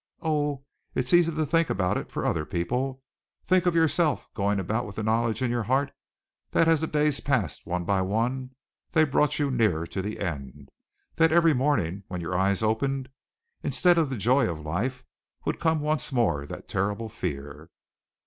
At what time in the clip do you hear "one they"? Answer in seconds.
8.01-9.03